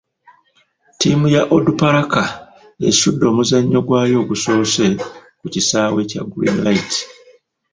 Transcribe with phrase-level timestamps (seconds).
[0.93, 2.21] Ttiimu ya Onduparaka
[2.87, 4.85] esudde omuzannyo gwayo ogusoose
[5.39, 6.91] ku kisaawe kya Green Light.